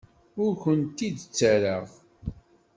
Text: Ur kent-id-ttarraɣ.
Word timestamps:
Ur 0.43 0.51
kent-id-ttarraɣ. 0.63 1.85